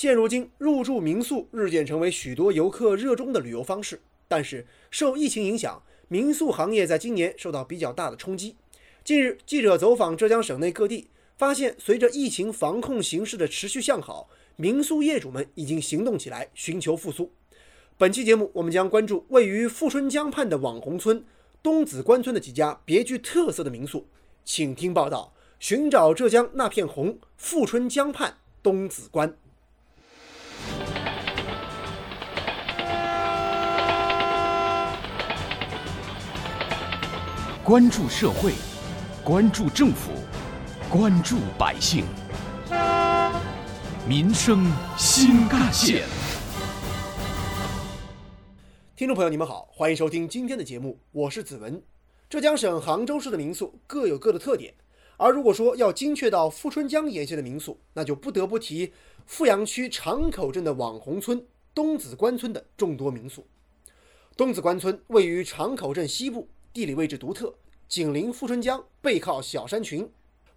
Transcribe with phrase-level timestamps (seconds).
[0.00, 4.00] 现如今，入住民宿日渐成为许多游客热衷的旅游方式。
[4.28, 8.54] 但是，受疫情影响，民宿行业在今年受到比较大的冲击。
[9.02, 17.32] 近日，记者走访浙江省内各地，发现随着疫情防控形势的持续向好，民宿业主们已经行动起来，寻求复苏。
[17.96, 21.24] 本期节目，我们将关注位于富春江畔的网红村
[21.60, 24.06] 东子关村的几家别具特色的民宿，
[24.44, 29.36] 请听报道：寻找浙江那片红，富春江畔东子关。
[37.68, 38.54] 关注社会，
[39.22, 40.10] 关注政府，
[40.90, 42.02] 关注百姓，
[44.08, 46.06] 民生新干线。
[48.96, 51.82] 听众朋友，你们好，欢迎收听今天的节目，我是子文。
[52.30, 54.72] 浙江省杭州市的民宿各有各的特点，
[55.18, 58.94] 而如果说要精确到富春江沿线的民宿，那就不得不提
[59.26, 63.46] 富阳区长口镇的网红村东子关村的众多民宿。
[64.38, 66.48] 东子关村位于长口镇西部。
[66.78, 67.52] 地理位置独特，
[67.88, 70.08] 紧邻富春江，背靠小山群，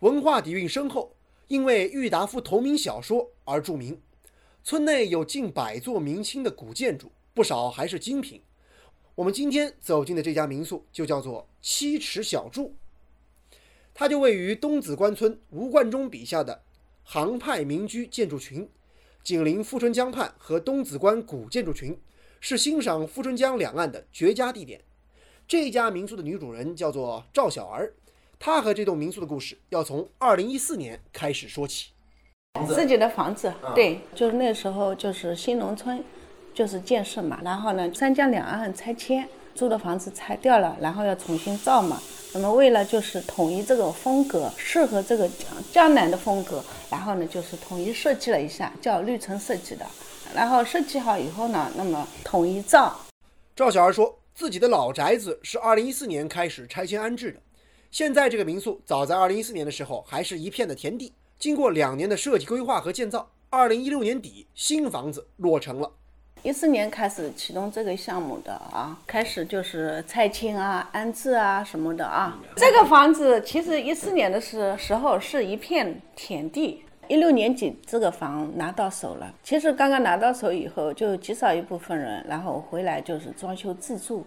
[0.01, 1.15] 文化底蕴深厚。
[1.47, 3.99] 因为郁达夫同名小说而著名。
[4.63, 8.39] 村内有近百座明清的古建筑，不少还是精品。
[9.15, 12.75] 我们今天走进的这家民宿就叫做七尺小筑，
[13.91, 16.61] 它就位于东子关村吴冠中笔下的
[17.01, 18.69] 杭派民居建筑群，
[19.23, 21.99] 紧邻富春江畔和东子关古建筑群，
[22.39, 24.83] 是欣赏富春江两岸的绝佳地点。
[25.51, 27.91] 这家民宿的女主人叫做赵小儿，
[28.39, 31.89] 她和这栋民宿的故事要从二零一四年开始说起。
[32.65, 36.01] 自己的房子，对，就是那时候就是新农村，
[36.53, 37.37] 就是建设嘛。
[37.43, 42.01] 然后呢，三江两岸拆迁，租的房子拆掉了，然后要重新造嘛。
[42.33, 49.85] 那么为了就是统一这个风格，适合这个江江南的风格，然后呢就是统一设计了一下，叫绿城设计的。
[50.33, 52.97] 然后设计好以后呢，那么统一造。
[53.53, 54.17] 赵小儿说。
[54.33, 57.39] 自己的老宅子是二零一四年开始拆迁安置的，
[57.91, 65.91] 现在这个民宿早在二零一四年的时候还是一片的田地，经过两年的设计规划和建造，二零一六年底新房子落成了。
[66.43, 72.39] 一四年开始启动这个项目的啊，开始就是拆迁啊、安置啊什么的啊。
[72.55, 76.83] 这个房子其实一四年的时时候是一片田地。
[77.11, 84.25] 一六年底这个房拿到手了，其实刚刚拿到手以后，就极少一部分人，然后回来就是装修自住，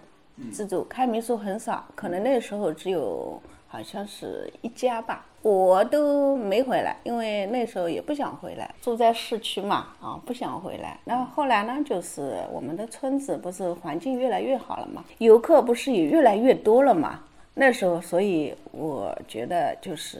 [0.52, 11.00] 自住开民宿很少，可能那时候只有好像是一家吧，我都没回来，因为那时候也不想回来，住在市区嘛，啊不想回来。
[11.06, 17.20] 然后后来呢，就是我们的村子不是环境越来越好了嘛，游客不是也越来越多了嘛，
[17.54, 20.18] 那时候所以我觉得就是。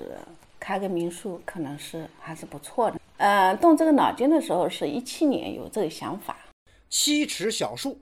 [0.65, 2.99] 开个民宿可能是还是不错的。
[3.19, 6.39] 呃，动这个脑筋的时候是一七年有这个想法。
[6.89, 8.01] 七尺小树，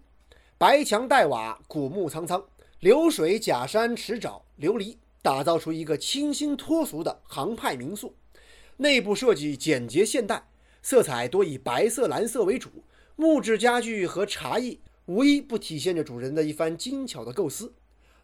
[0.58, 2.44] 白墙黛瓦，古木苍苍，
[2.78, 8.14] 流水假山池沼琉璃，打造出一个清新脱俗的杭派民宿。
[8.76, 10.44] 内部设计简洁现代，
[10.82, 12.70] 色彩多以白色、蓝色为主，
[13.16, 17.74] 木质家具和茶艺无一不体现着主人的一番精巧的构思。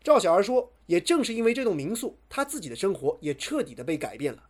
[0.08, 4.42] 赵小儿说：“也正是因为这栋民宿，他自己的生活也彻底的被改变了。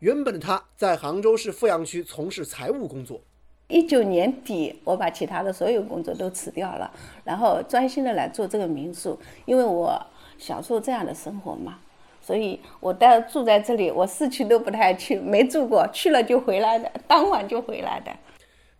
[0.00, 3.20] 原本的他在杭州市富阳区从事财务工作。
[3.68, 9.96] 一九年底，我把其他的所有工作都辞掉了，然后专心的来做这个民宿，因为我
[10.38, 11.78] 享受这样的生活嘛。
[12.20, 18.10] 所以我待住在这里，我市区都不太去，没住过，去了就回来的，当晚就回来的。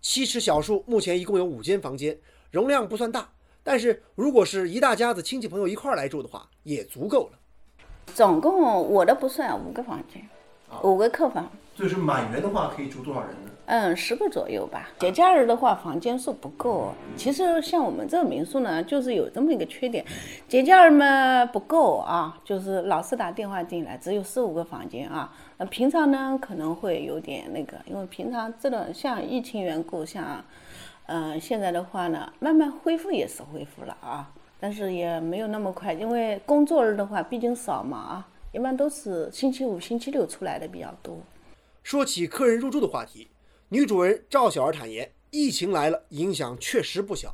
[0.02, 2.18] 七尺小树目前一共有五间房间，
[2.50, 3.28] 容量不算大。”
[3.68, 7.38] 但是，如果是一大家子亲戚朋友一块儿来住的话，也足够了。
[8.14, 10.24] 总共我的不算五个房间，
[10.84, 11.50] 五个客房。
[11.74, 13.50] 就是满员的话，可以住多少人呢？
[13.66, 14.88] 嗯，十个左右吧。
[15.00, 16.92] 节假日的话，房间数不够。
[17.16, 20.04] 其实像我们这个民宿呢，就是有这么一个缺点，
[20.46, 25.32] 节假日嘛不够啊，就是老是打电话进来，只有四五个房间啊。
[25.58, 30.44] 那平常呢，可能会有点那个，因为平常这种像疫情缘故，像。
[31.08, 41.18] 嗯，现在的话呢，慢慢恢复也是恢复了啊，但是也没有那么快，因为工作日的话毕竟少嘛啊，一般都是星期五、星期六出来的比较多。
[41.84, 43.28] 说起客人入住的话题，
[43.68, 47.32] 女主人赵小儿坦言，疫情来了，影响确实不小。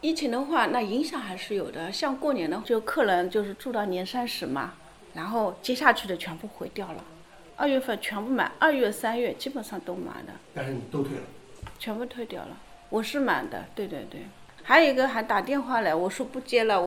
[0.00, 4.74] 疫情的话，那影响还是有的，像过年的就客人就是住到年三十嘛，
[5.12, 7.04] 然后接下去的全部回掉了，
[7.56, 10.32] 二月份全部满，二月、三月基本上都满的。
[10.54, 11.24] 但是你都退了？
[11.80, 12.56] 全部退掉了。
[12.90, 14.22] 我是满的，对对对，
[14.62, 16.86] 还有一个还打电话来，我说不接了。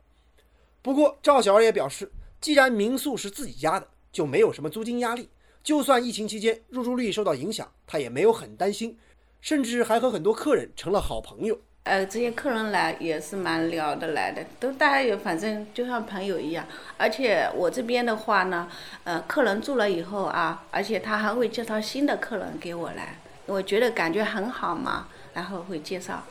[0.82, 2.10] 不过赵小二也表示，
[2.40, 5.28] 既然民宿是自己家的，就没有什么租金压力。
[5.62, 8.98] 就算疫情期间入住率受到影响，他也没有很担心。
[9.40, 11.58] 甚至还和很多客人成了好朋友。
[11.82, 16.64] 呃，这些客人来也是蛮聊得来的，都大家也反正就像朋友一样。
[16.96, 18.68] 而且我这边的话呢，
[19.02, 26.22] 呃，客人住了以后啊，而且他还会介绍新的客人给我来，我觉得感觉很好嘛，然后会介绍。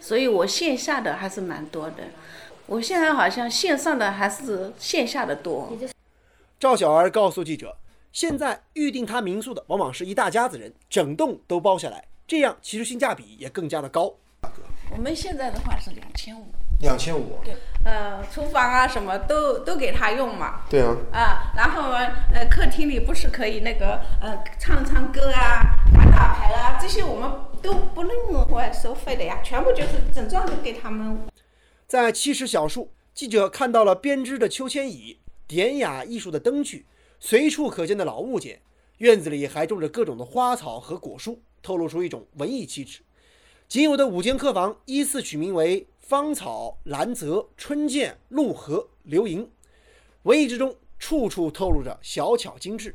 [0.00, 2.04] 所以我线下的还是蛮多的，
[2.66, 5.72] 我现在好像线上的还是线下的多。
[6.60, 7.76] 赵小儿告诉记者，
[8.12, 14.14] 现在预定他民宿的往往是一大家子人，整栋都包下来，这样其实性价比也更加的高。
[14.90, 16.46] 我们现在的话是两千五，
[16.80, 17.38] 两千五。
[17.44, 20.62] 对，呃，厨房啊什么都都给他用嘛。
[20.68, 20.96] 对啊。
[21.12, 21.92] 啊，然后
[22.34, 27.30] 呃，客厅里不是可以那个呃唱唱歌啊、打打牌啊，这些我们
[27.62, 28.12] 都不另
[28.50, 31.18] 外收费的呀，全部就是整幢都给他们。
[31.86, 36.84] 在七十小树，记者看到了编织的秋千椅、典雅艺术的灯具、
[37.20, 38.60] 随处可见的老物件，
[38.98, 43.00] 院子里还种着各种的花草和果树，透露出一种文艺气质。
[43.68, 49.50] 仅有的五间客房依次取名为芳草、兰泽、春见、陆河、流萤，
[50.22, 52.94] 文艺之中处处透露着小巧精致。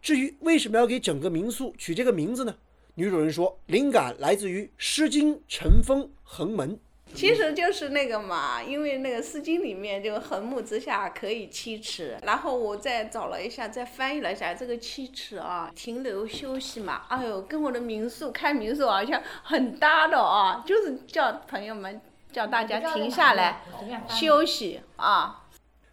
[0.00, 2.54] 至于为什么要给整个民宿取这个名字呢？
[2.94, 6.76] 女主人说，灵感来自于《诗经·晨风·横门》。
[7.12, 22.00] 其实就是那个嘛，因为那个《诗经》里面就横木之下可以七尺，然后我再找了一下，再翻译了一下这个七尺啊，停留休息嘛，哎呦，跟我的民宿开民宿好像很搭的啊，就是叫朋友们
[22.34, 23.62] 叫大家停下来
[24.08, 25.44] 休息啊。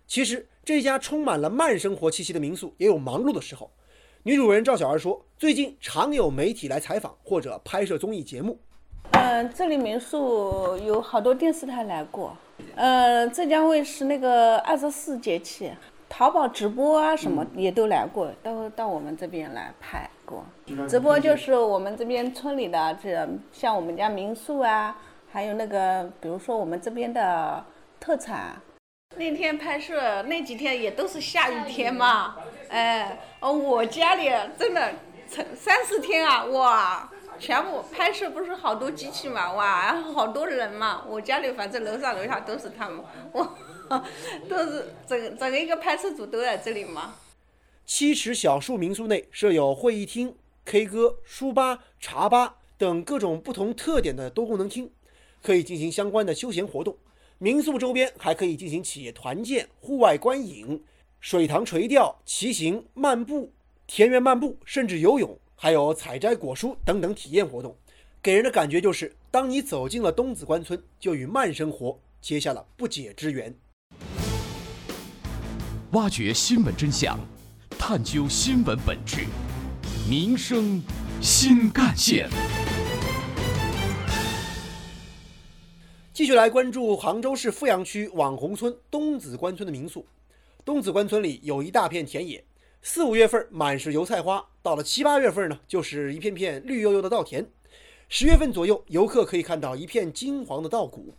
[0.08, 3.70] 其实这家充满了慢生活气息的民宿也有忙碌的时候。
[4.24, 8.60] 女主人赵小儿说，最近常有媒体来采访或者拍摄综艺节目。
[9.12, 12.36] 嗯，这里民宿有好多电视台来过，
[12.76, 15.72] 呃，浙江卫视那个二十四节气，
[16.08, 20.46] 淘宝直播啊什么也都来过，都到我们这边来拍过。
[20.88, 24.96] 直播就是我们这边村里的，这像我们家民宿啊，
[25.32, 27.66] 还有那个，比如说我们这边的
[28.00, 28.62] 特产。
[29.16, 32.36] 那天拍摄那几天也都是下雨天嘛，
[32.70, 34.94] 哎，哦，我家里真的
[35.30, 37.10] 成三四天啊，哇！
[37.40, 41.04] 全部拍摄不是好多机器嘛，哇，好多人嘛！
[41.08, 43.56] 我家里反正楼上楼下都是他们，我
[44.48, 47.16] 都是整整个一个拍摄组都在这里嘛。
[47.86, 50.36] 七尺小树民宿内设有会议厅、
[50.66, 54.92] K 歌、书吧、茶吧等各种不同特点的多功能厅，
[55.42, 56.96] 可以进行相关的休闲活动。
[57.38, 60.84] 民宿周边还可以进行企业团建、户外观影、
[61.20, 63.52] 水塘垂钓、骑行、漫步、
[63.88, 65.38] 田园漫步，甚至游泳。
[65.56, 67.76] 还有采摘果蔬等等体验活动，
[68.20, 73.56] 给人的感觉就是，当你走进了东子关村，就与慢生活结下了不解之缘。
[75.92, 77.20] 挖掘新闻真相，
[77.78, 79.28] 探究新闻本质，
[80.10, 80.82] 民生
[81.22, 82.28] 新干线。
[86.22, 90.06] 继续来关注杭州市富阳区网红村东子关村的民宿。
[90.64, 92.46] 东子关村里有一大片田野。
[92.84, 97.50] 四五月份满是油菜花，到了七八月份呢，就是一片片绿油油的稻田。
[98.08, 101.16] 十月份左右，游客可以看到一片金黄的稻谷。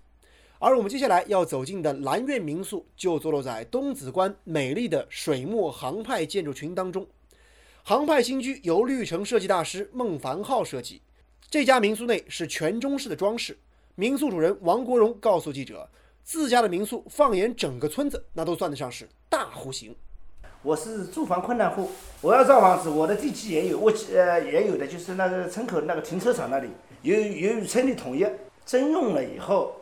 [0.61, 7.05] 而我们接下来要走进的蓝苑民宿，就坐落在东子关美丽的水墨杭派建筑群当中。
[7.83, 11.03] 杭派新居由绿城设计大师孟凡浩设计，
[11.51, 13.59] 这家民宿内是全中式的装饰。
[13.95, 15.87] 民宿主人王国荣告诉记者，
[16.25, 19.95] 自家的民宿放眼整个村子，那都算得上是大户型。
[20.63, 21.91] 我是住房困难户，
[22.23, 26.71] 我要造房子，我的地基也有，我呃也有的，就是那个村口那个停车场那里，
[27.03, 28.27] 由由于村里统一
[28.65, 29.77] 征用了以后，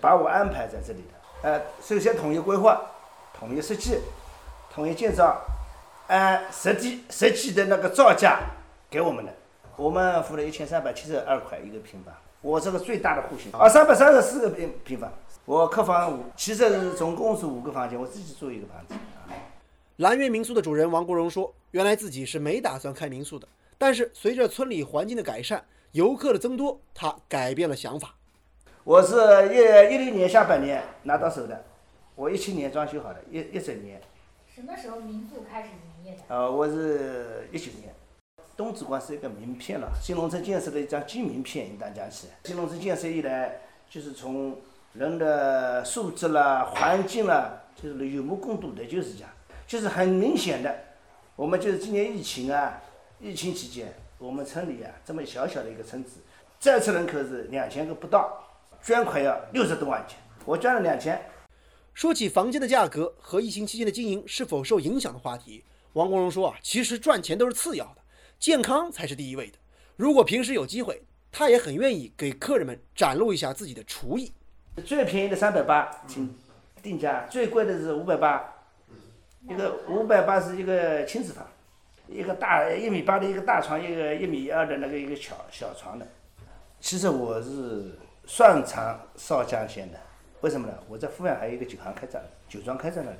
[0.00, 1.50] 把我安排在这里的。
[1.50, 2.80] 呃，首先统一规划，
[3.38, 3.98] 统一设计，
[4.72, 5.42] 统一建造，
[6.06, 8.40] 按实际实际的那个造价
[8.88, 9.34] 给我们的，
[9.76, 12.14] 我们付了一千三百七十二块一个平方。
[12.44, 15.10] 我这个最大的户型啊，三百三十四个平平方，
[15.46, 18.94] 我客房五，其实总共是五个房间，我自己住一个房子。
[19.96, 23.48] 蓝苑民宿的主人王国荣说：“原来自己是没打算开民宿的，
[23.78, 28.14] 但是随着村里环境的改善，游客的增多，他改变了想法。
[28.82, 29.16] 我是
[29.50, 31.64] 一一六年下半年拿到手的，
[32.14, 34.02] 我一七年装修好的，一一整年。
[34.54, 36.22] 什么时候民宿开始营业的？
[36.28, 37.94] 呃，我是一九年。
[38.56, 42.28] 东子关是一个名片了，新农村建设的一张金名片，应当讲起。
[42.44, 44.56] 新农村建设以来，就是从
[44.92, 49.28] 人的素质啦、环境啦，就是有目共睹的，就是讲。”
[49.66, 50.78] 就是很明显的，
[51.34, 52.82] 我们就是今年疫情啊，
[53.18, 56.20] 疫情期间，我们村里啊这么小小的一个村子，
[56.60, 58.44] 在册人口是两千个不到，
[58.82, 61.18] 捐款要六十多万钱，我捐了两千。
[61.94, 68.02] 说起房间的价格和疫情期间的经营是否受影响的话题，王国荣说啊，其实赚钱都是次要的，
[68.44, 69.56] 健康才是第一位的。
[69.96, 71.00] 如果平时有机会，
[71.32, 74.30] 他也很愿意给客人们展露一下自己的厨艺。
[74.84, 76.28] 最便宜的三百八，请
[76.82, 78.44] 定价；最贵的是五百八，
[79.48, 81.48] 一个五百八是一个亲子房，
[82.06, 86.06] 一个大一米八的一个大床，一个一米二的那个一个小小床的。
[86.80, 89.98] 其实我是擅长烧江鲜的，
[90.42, 90.74] 为什么呢？
[90.86, 93.16] 我在阜阳还有一个酒行开在酒庄开在那里。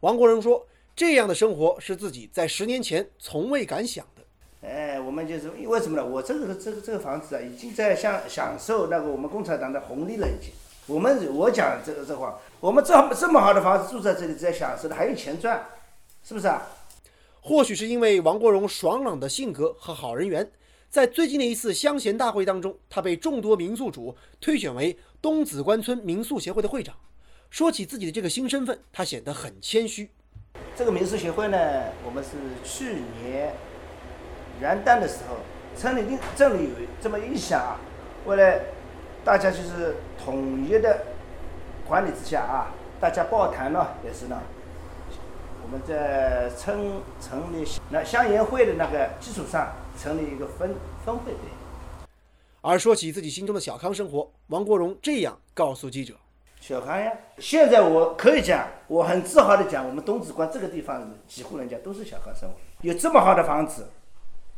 [0.00, 4.06] 王国荣说：“这样的生活是自己在十年前从未敢想
[4.62, 4.68] 的。
[4.68, 6.06] 哎，我们就是为什么呢？
[6.06, 10.52] 我这个这个这个房子啊，已经在享享受那个我们共产党的红利了，已经。
[10.86, 15.64] 我们我讲这个这话，我们这么这么好的房子住在这里，在享受的，还有钱赚，
[16.24, 16.62] 是不是啊？
[17.40, 20.50] 或许是因为王国荣爽朗的性格和好人缘，
[20.90, 26.94] 在最近的一次乡贤大会当中，他被众多民宿主推选为东子关村民宿协会的会长。
[27.48, 30.10] 说起自己的这个新身份，他显得很谦虚。
[30.74, 31.56] 这个民宿协会呢，
[32.04, 32.30] 我们是
[32.64, 33.54] 去年。
[34.62, 35.38] 元旦的时候，
[35.76, 37.76] 村里的镇里有这么一想啊，
[38.26, 38.60] 为了
[39.24, 41.02] 大家就是统一的
[41.84, 44.40] 管理之下啊，大家抱团呢也是呢，
[45.64, 46.78] 我们在村
[47.20, 51.40] 成立那乡研会的那个基础上成立一个分分会队。
[52.60, 56.14] 而说起自己心中的小康生活，王国荣这样告诉记者
[56.62, 63.88] ：“小康呀，现在我可以讲，我很自豪的讲，我们东子关这个地方几户人家都是小康生活，有这么好的房子。”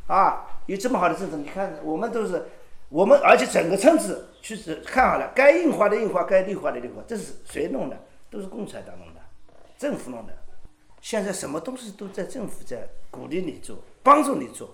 [0.07, 2.45] 啊，有这么好的政策，你看我们都是，
[2.89, 7.97] 我们而且整个村子去是看好了，该硬化的硬化，该绿化的绿化，这是谁弄的？
[8.29, 9.21] 都是共产党弄的，
[9.77, 10.33] 政府弄的。
[11.01, 14.69] 现在什么东西都在政府在鼓励你做，帮助你做。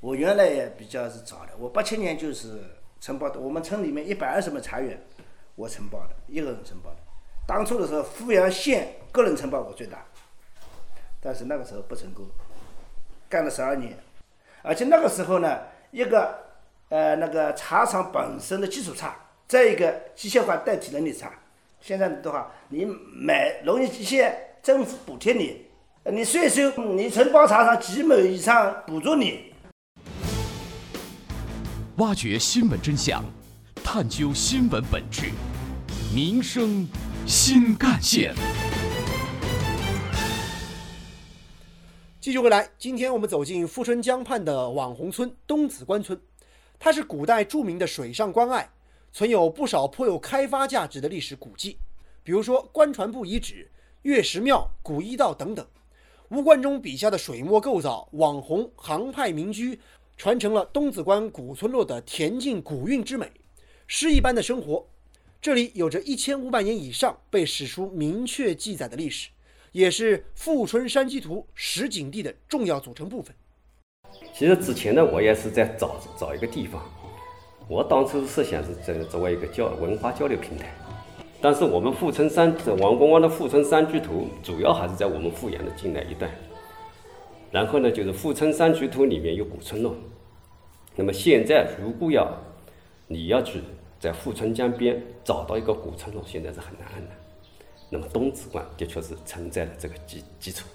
[0.00, 2.60] 我原来也比较是早的，我八七年就是
[3.00, 5.00] 承包的，我们村里面一百二十亩茶园，
[5.54, 6.96] 我承包的，一个人承包的。
[7.46, 10.04] 当初的时候，富阳县个人承包我最大，
[11.20, 12.26] 但是那个时候不成功，
[13.28, 13.96] 干了十二年。
[14.66, 15.60] 而且那个时候呢，
[15.92, 16.36] 一个
[16.88, 19.14] 呃那个茶厂本身的基础差，
[19.46, 21.30] 再一个机械化代替能力差。
[21.80, 25.66] 现在的话，你买农业机械，政府补贴你，
[26.10, 29.52] 你税收，你承包茶厂几亩以上补助你。
[31.98, 33.24] 挖掘新闻真相，
[33.84, 35.30] 探究新闻本质，
[36.12, 36.88] 民生
[37.24, 38.34] 新干线。
[42.26, 46.20] 继续回来，今天我们走进富春江畔的网红村东子关村，
[46.76, 48.68] 它是古代著名的水上关隘，
[49.12, 51.78] 存有不少颇有开发价值的历史古迹，
[52.24, 53.70] 比如说官船埠遗址、
[54.02, 55.64] 月石庙、古驿道等等。
[56.30, 59.78] 吴冠中笔下的水墨构造、网红杭派民居，
[60.16, 63.30] 传承了东子关古村落的恬静古韵之美，
[63.86, 64.84] 诗一般的生活。
[65.40, 69.28] 这里有着一千五百年以上被史书明确记载的历史。
[69.76, 73.36] 也是富春山居图实景地的重要组成部分。
[74.32, 76.82] 其实之前呢，我也是在找找一个地方。
[77.68, 80.72] 我当初设想是在作为一个交文化交流平台，
[81.42, 86.30] 但是我们富春山王公湾的富春山居图主要还是在我们富阳的境内一段。
[87.50, 89.94] 然后呢，就是富春山居图里面有古村落。
[90.94, 92.26] 那么现在如果要
[93.08, 93.60] 你要去
[94.00, 97.12] 在富春江边找到一个古村落，现在是很难很难。
[97.88, 100.66] 那么东子关的确是存在了这个基基础。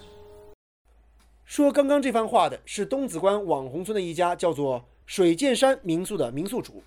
[1.44, 6.82] 说刚刚这番话的是东子关网红村的一家叫做水剑山民宿的民宿主，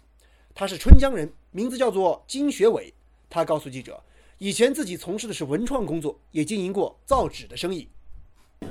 [0.53, 2.93] 他是春江人，名字叫做金学伟。
[3.29, 4.01] 他告诉记者，
[4.37, 7.87] 以前自己从事的是文创工作，也经营过造纸的生意。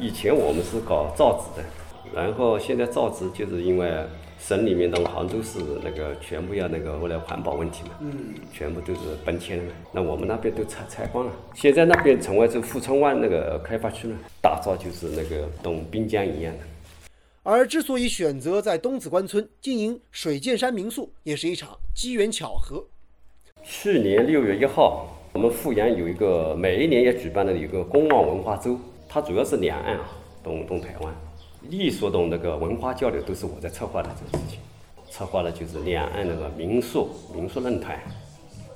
[0.00, 1.68] 以前我们是搞造纸的，
[2.12, 4.06] 然后现在造纸就是因为。
[4.46, 9.70] 省里面的杭州市那个全部要那个为了环保问题嘛，嗯，全部都是搬迁了嘛。
[9.90, 16.60] 那我们那边都拆拆光了，现在那边成为这富春湾那个开发区了，打造就是那个东滨江一样的。
[17.42, 22.84] 而之所以选择在东子关村经营水剑山民宿，也是一场机缘巧合。
[23.62, 30.04] 去年六月一号，我们富阳有一个每一年也举办的一个公望文化周，它主要是两岸啊，
[30.42, 31.14] 东东台湾。
[31.70, 34.60] 艺术的那个文化交流都是我在策划的这个事情，
[35.10, 38.00] 策划的就是两岸那个民宿民宿论坛，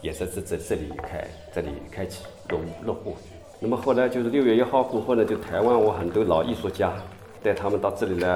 [0.00, 3.16] 也是在这这里开这里开启落落户。
[3.61, 6.97] 那么后来就是六月一号过后呢，就台湾我很多老艺术家
[7.42, 8.30] 带他们到这里来，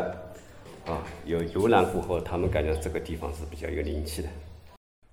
[0.86, 4.28] 啊，有游览过后，他们感觉这个地方是比较有灵气的。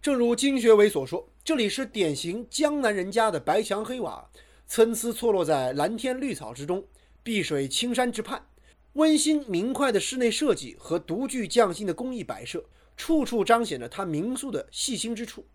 [0.01, 4.27] 正如金学伟所说，这里是典型江南人家的白墙黑瓦，
[4.65, 6.83] 参差错落在蓝天绿草之中，
[7.21, 8.41] 碧水青山之畔。
[8.93, 12.65] 温馨明快的室内设计和独具匠心的工艺摆设，
[12.97, 15.45] 处处彰显着他民宿的细心之处。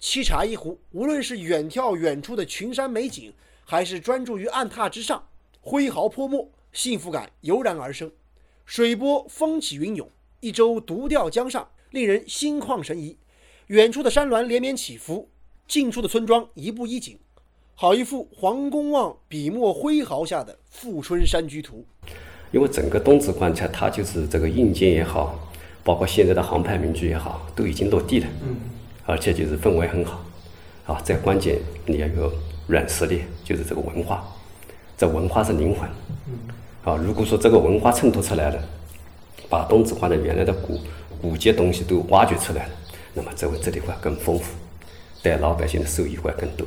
[0.00, 3.32] 沏茶一壶，无论是远眺远处的群山美景，
[3.64, 5.28] 还是专注于案榻之上，
[5.60, 8.10] 挥毫泼墨，幸福感油然而生。
[8.64, 10.08] 水波风起云涌，
[10.38, 13.18] 一舟独钓江上，令人心旷神怡。
[13.66, 15.28] 远处的山峦连绵起伏，
[15.66, 17.18] 近处的村庄一步一景，
[17.74, 21.84] 好一幅黄公望笔墨挥毫下的富春山居图。
[22.50, 25.38] 因为整个东子观察，它就是这个硬件也好，
[25.84, 28.26] 包括现在的航拍民居也好，都已经落地了。
[28.42, 28.56] 嗯，
[29.04, 30.24] 而且就是氛围很好。
[30.86, 32.32] 啊，在关键你要有
[32.66, 34.26] 软实力，就是这个文化。
[34.96, 35.88] 这文化是灵魂。
[36.26, 36.38] 嗯。
[36.84, 38.62] 啊，如果说这个文化衬托出来了，
[39.50, 40.80] 把东子观的原来的古
[41.20, 42.72] 古街东西都挖掘出来了。
[43.12, 44.54] 那么，这位这里会更丰富，
[45.22, 46.66] 对老百姓的收益会更多，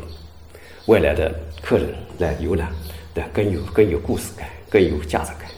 [0.85, 2.69] 未来的客人来游览，
[3.13, 5.49] 对更有更有故事感，更有价值感。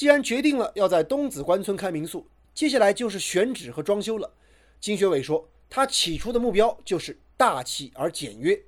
[0.00, 4.30] 既然决定了要在东子关村开民宿，接下来就是选址和装修了。
[4.80, 8.58] 金学伟说，他起初的目标就是大气而简约。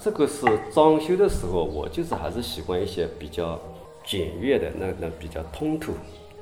[0.00, 3.60] 这个是装修的时候，我就是还是喜欢一些比较
[4.02, 5.92] 简约的，那那比较通透、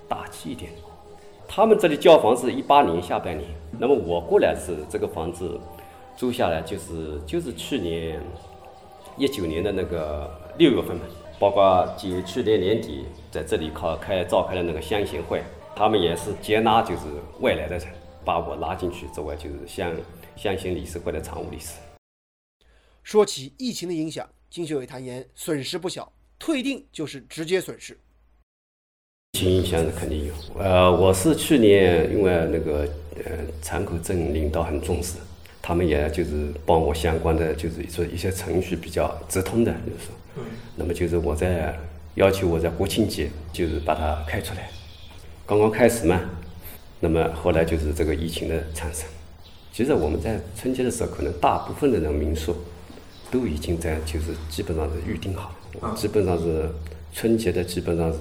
[0.08, 0.70] 大气一点。
[1.48, 5.58] 他们这里交房是一八年下半年，那么我过来是这个房子
[6.16, 8.22] 租下来就是就是去年
[9.16, 11.02] 一九年的那个六月份嘛，
[11.40, 15.42] 包括就去年年底在这里考开召开的那个乡贤会，
[15.74, 17.00] 他们也是接纳就是
[17.40, 17.88] 外来的人，
[18.26, 19.90] 把我拉进去作为就是乡
[20.36, 21.78] 乡贤理事会的常务理事。
[23.02, 27.98] 说起疫情的影响，金学伟坦言损失不小，退订就是直接损失。
[29.40, 32.86] 影响是肯定有，呃，我是去年因为那个
[33.24, 33.32] 呃
[33.62, 35.16] 禅口镇领导很重视，
[35.62, 40.19] 他们也就是帮我相关的就是说一些程序比较直通的，就是说，嗯，
[40.76, 41.78] 那么就是我在
[42.14, 44.70] 要求我在国庆节就是把它开出来，
[45.46, 46.20] 刚刚开始嘛，
[47.00, 49.06] 那么后来就是这个疫情的产生，
[49.72, 52.56] 其实我们在春节的时候，可能大部分的那个民宿
[53.30, 56.70] 都已经在就是基本上是预定好了，基本上是
[57.12, 58.18] 春节的基本上是。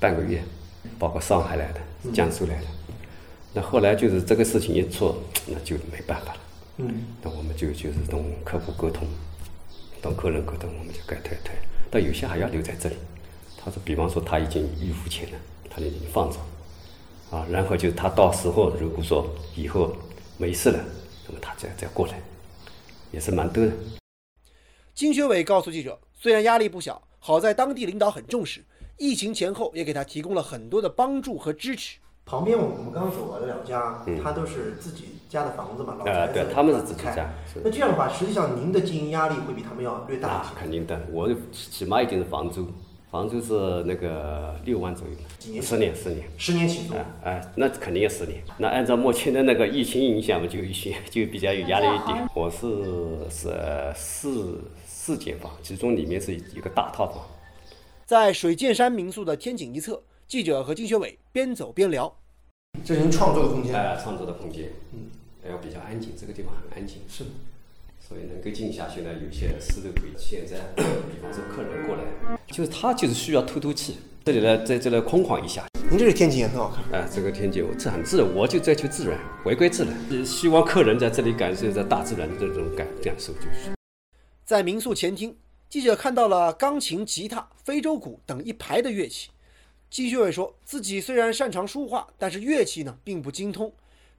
[0.00, 0.42] 半个月，
[0.98, 2.66] 包括上海来的、江苏来的，
[3.52, 5.14] 那后来就是这个事情一出，
[5.46, 6.40] 那就没办法了。
[6.78, 9.06] 嗯，那我们就就是同客户沟通，
[10.00, 11.54] 同客人沟通，我们就该退退。
[11.90, 12.96] 但有些还要留在这里。
[13.62, 16.38] 他说，比方说他已经预付钱了，他就已经放着，
[17.30, 19.94] 啊，然后就他到时候如果说以后
[20.38, 20.82] 没事了，
[21.26, 22.18] 那么他再再过来，
[23.12, 23.72] 也是蛮多的。
[24.94, 28.64] 金学伟告诉记者，虽然压力不小，好在当地领导很重视。
[28.96, 31.98] 疫情前后也给他提供了很多的帮助和支持。
[32.30, 36.32] 旁边我们刚刚走了两家，他都是自己家的房子嘛，老宅子。
[36.32, 37.28] 对，他们是自己家。
[37.64, 40.54] 那这样的话，实际上您的经营压力会比他们要略大一些。
[40.56, 42.68] 肯定的，我起码一定是房租，
[43.10, 45.14] 房租是那个六万左右。
[45.40, 45.60] 几年？
[45.60, 46.24] 十年，十年。
[46.38, 46.94] 十年起租。
[47.24, 48.40] 哎，那肯定要十年。
[48.58, 52.28] 那按照目前的那个疫情影响嘛，就一些 就比较有压力一点。
[52.32, 57.24] 我是是四四间房，其中里面是一个大套房。
[58.06, 62.14] 在水剑山民宿的天井一侧，记者和金学伟边走边聊。
[62.84, 63.74] 这是您创作的空间。
[63.74, 64.68] 哎，创作的空间。
[64.92, 65.10] 嗯，
[65.48, 66.98] 要比较安静，这个地方很安静。
[67.08, 67.24] 是。
[68.00, 70.08] 所以能够静下去呢，有些湿度会。
[70.16, 72.02] 现在，比方说客人过来，
[72.48, 73.98] 就是他就是需要透透气。
[74.24, 75.64] 这里呢，在这里空旷一下。
[75.88, 77.00] 您这个天井也很好看。
[77.00, 80.26] 哎，这个天井这很自然，我就追求自然，回归自然。
[80.26, 83.72] 希望客人在这里感受着大自然的这种感感受，就是。
[84.44, 85.36] 在民宿前厅。
[85.68, 89.30] 记者看到了钢琴、吉他、非洲鼓等一排的乐器。
[89.90, 93.72] 金学伟说自己虽然擅长书画，但是乐器呢并不精通。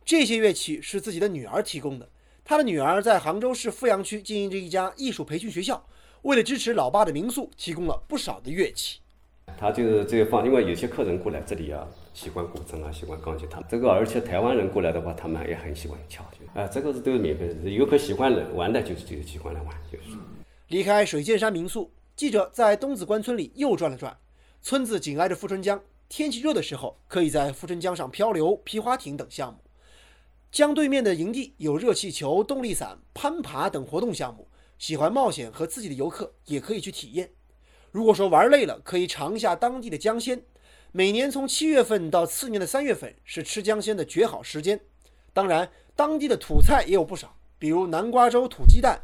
[0.03, 2.09] 这些乐器是自己的女儿提供的。
[2.43, 5.81] 他的女儿在杭州市富阳区经营着一家艺术培训学校，
[6.23, 8.99] 为了支持老爸的民宿，提供了不少的乐器。
[9.57, 13.47] 他就是这个放，因为有些客人过来这里啊，喜欢古筝啊，喜欢钢琴。
[13.49, 16.21] 他这个而且台湾人过来的话，他们也很喜欢敲。
[16.53, 20.17] 啊，这个是都是免费的，游客喜欢玩玩的，就是就喜欢来玩，就是。
[20.67, 24.17] 离开水剑山民宿，记者在东子关村里又转了转。
[24.63, 29.59] 村子紧挨着富春江，天气热的时候，可以在富春江上漂流、皮划艇等项目。
[30.51, 34.47] 江对面的营地有热气球、动力伞、攀爬等活动项目，
[34.77, 37.31] 喜欢冒险和刺激的游客也可以去体验。
[37.89, 40.43] 如果说玩累了，可以尝一下当地的江鲜。
[40.91, 44.79] 每年从七月份到次年的三月份是吃江鲜的绝好时间。
[45.33, 49.01] 当然，当地的土菜也有不少，比如南瓜粥、土鸡蛋。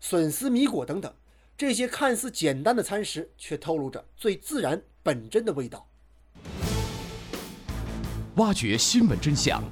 [0.00, 1.14] 笋丝、米果等等，
[1.58, 5.88] 这些看似简单的餐食，却透露着最自然、本真的味道。
[8.34, 9.64] 挖掘新闻真相，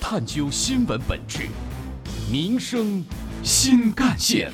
[0.00, 1.48] 探究新闻本质，
[2.30, 3.04] 民生
[3.42, 4.52] 新干线。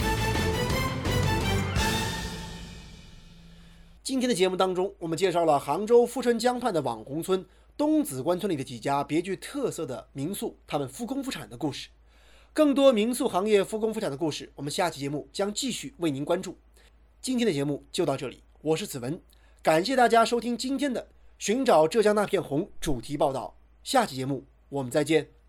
[4.02, 7.44] 今天的节目当中，我们介绍了杭州富春江畔的网红村
[7.76, 11.90] 东子关村里的几家别具特色的民宿，他们复工复产的故事。
[12.54, 16.56] 更多民宿行业复工复产的故事，我们下期节目将继续为您关注。
[17.22, 19.20] 今天的节目就到这里，我是子文，
[19.62, 21.06] 感谢大家收听今天的
[21.38, 23.54] 寻找浙江那片红”主题报道。
[23.84, 25.39] 下期节目我们再见。